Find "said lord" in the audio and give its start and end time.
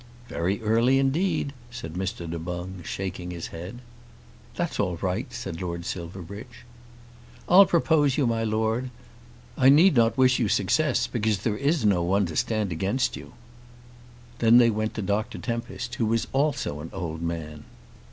5.31-5.85